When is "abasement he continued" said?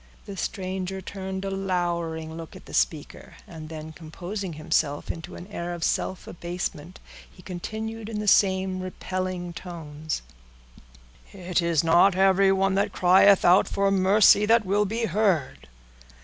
6.25-8.09